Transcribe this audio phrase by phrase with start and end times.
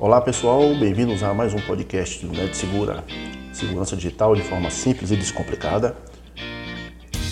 [0.00, 3.02] Olá pessoal, bem-vindos a mais um podcast do Net Segura,
[3.52, 5.96] segurança digital de forma simples e descomplicada.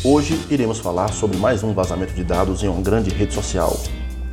[0.03, 3.79] Hoje iremos falar sobre mais um vazamento de dados em uma grande rede social,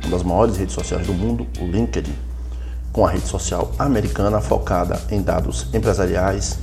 [0.02, 2.12] uma das maiores redes sociais do mundo, o LinkedIn,
[2.92, 6.58] com a rede social americana focada em dados empresariais,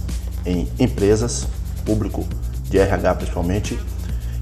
[0.45, 1.47] em empresas,
[1.85, 2.27] público
[2.69, 3.79] de RH principalmente,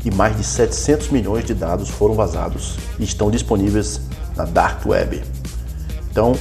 [0.03, 4.01] e mais de 700 milhões de dados foram vazados e estão disponíveis
[4.35, 5.21] na Dark Web.
[6.09, 6.33] Então,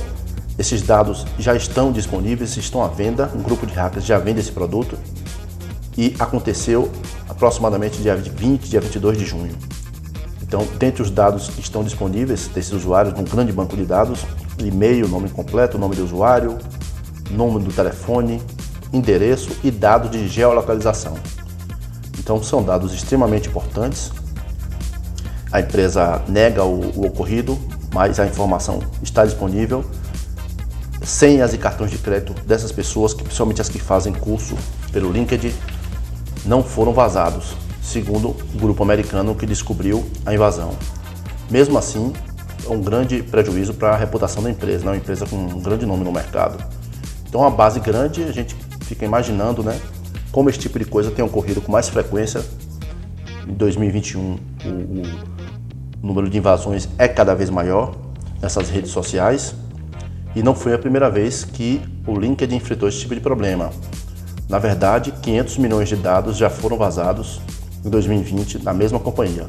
[0.58, 4.50] esses dados já estão disponíveis, estão à venda, um grupo de hackers já vende esse
[4.50, 4.98] produto
[5.96, 6.90] e aconteceu
[7.28, 9.54] aproximadamente dia 20, dia 22 de junho.
[10.42, 14.24] Então, dentre os dados que estão disponíveis desses usuários num grande banco de dados,
[14.58, 16.58] e-mail, nome completo, nome do usuário,
[17.30, 18.42] nome do telefone,
[18.92, 21.14] endereço e dados de geolocalização.
[22.18, 24.10] Então, são dados extremamente importantes.
[25.52, 27.58] A empresa nega o, o ocorrido,
[27.92, 29.84] mas a informação está disponível.
[31.02, 34.56] Senhas e cartões de crédito dessas pessoas, principalmente as que fazem curso
[34.92, 35.52] pelo LinkedIn,
[36.44, 40.72] não foram vazados, segundo o grupo americano que descobriu a invasão.
[41.50, 42.12] Mesmo assim,
[42.66, 44.90] é um grande prejuízo para a reputação da empresa, né?
[44.90, 46.62] uma empresa com um grande nome no mercado.
[47.28, 49.78] Então, uma base grande, a gente fica imaginando né,
[50.32, 52.42] como esse tipo de coisa tem ocorrido com mais frequência.
[53.46, 54.38] Em 2021, o,
[56.02, 57.94] o número de invasões é cada vez maior
[58.40, 59.54] nessas redes sociais
[60.34, 63.70] e não foi a primeira vez que o LinkedIn enfrentou esse tipo de problema.
[64.48, 67.40] Na verdade, 500 milhões de dados já foram vazados
[67.84, 69.46] em 2020 na mesma companhia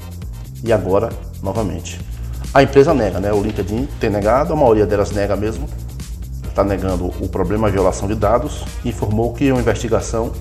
[0.63, 1.09] e agora
[1.41, 1.99] novamente.
[2.53, 3.31] A empresa nega, né?
[3.31, 5.69] O LinkedIn tem negado, a maioria delas nega mesmo,
[6.47, 10.33] está negando o problema de violação de dados informou que uma investigação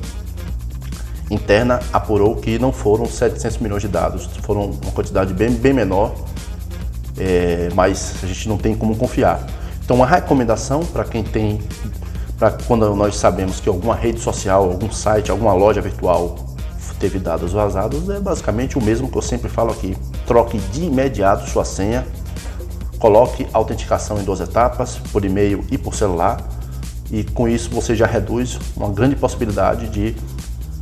[1.30, 6.14] interna apurou que não foram 700 milhões de dados, foram uma quantidade bem, bem menor,
[7.16, 9.46] é, mas a gente não tem como confiar.
[9.88, 11.62] Então, uma recomendação para quem tem,
[12.38, 16.36] para quando nós sabemos que alguma rede social, algum site, alguma loja virtual
[17.00, 19.96] teve dados vazados, é basicamente o mesmo que eu sempre falo aqui.
[20.26, 22.06] Troque de imediato sua senha,
[22.98, 26.36] coloque autenticação em duas etapas, por e-mail e por celular,
[27.10, 30.14] e com isso você já reduz uma grande possibilidade de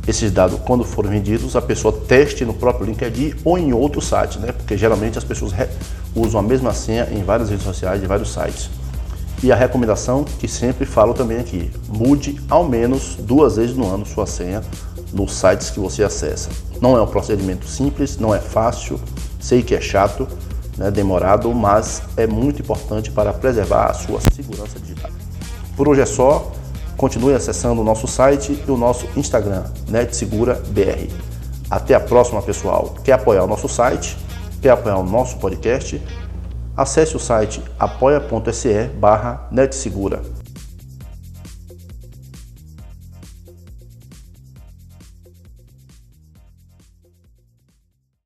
[0.05, 4.37] esses dados, quando forem vendidos, a pessoa teste no próprio LinkedIn ou em outro site,
[4.37, 4.51] né?
[4.51, 5.53] Porque geralmente as pessoas
[6.13, 8.69] usam a mesma senha em várias redes sociais, em vários sites.
[9.43, 14.05] E a recomendação que sempre falo também aqui, mude ao menos duas vezes no ano
[14.05, 14.61] sua senha
[15.13, 16.49] nos sites que você acessa.
[16.81, 18.99] Não é um procedimento simples, não é fácil,
[19.39, 20.27] sei que é chato,
[20.77, 25.11] né, demorado, mas é muito importante para preservar a sua segurança digital.
[25.75, 26.51] Por hoje é só.
[26.97, 31.11] Continue acessando o nosso site e o nosso Instagram, NetSeguraBR.
[31.69, 32.95] Até a próxima, pessoal.
[33.03, 34.17] Quer apoiar o nosso site?
[34.59, 36.01] Quer apoiar o nosso podcast?
[36.77, 40.21] Acesse o site apoia.se barra netsegura.